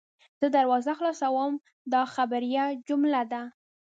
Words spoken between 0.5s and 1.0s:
دروازه